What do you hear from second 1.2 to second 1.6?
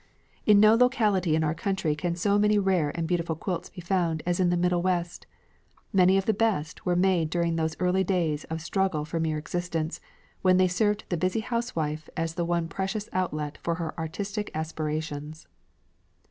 in our